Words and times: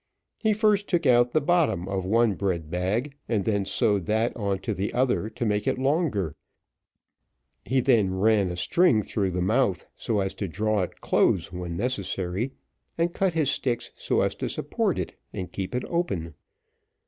He 0.39 0.51
first 0.53 0.89
took 0.89 1.05
out 1.05 1.31
the 1.31 1.39
bottom 1.41 1.87
of 1.87 2.05
one 2.05 2.33
bread 2.33 2.71
bag, 2.71 3.13
and 3.29 3.45
then 3.45 3.65
sewed 3.65 4.07
that 4.07 4.35
on 4.35 4.59
the 4.65 4.91
other 4.95 5.29
to 5.29 5.45
make 5.45 5.67
it 5.67 5.77
longer; 5.77 6.33
he 7.63 7.81
then 7.81 8.15
ran 8.15 8.49
a 8.49 8.55
string 8.55 9.03
through 9.03 9.29
the 9.29 9.43
mouth, 9.43 9.85
so 9.95 10.19
as 10.19 10.33
to 10.33 10.47
draw 10.47 10.81
it 10.81 11.01
close 11.01 11.51
when 11.51 11.77
necessary, 11.77 12.51
and 12.97 13.13
cut 13.13 13.33
his 13.35 13.51
sticks 13.51 13.91
so 13.95 14.21
as 14.21 14.33
to 14.33 14.49
support 14.49 14.97
it 14.97 15.19
and 15.33 15.51
keep 15.51 15.75
it 15.75 15.85
open. 15.85 16.33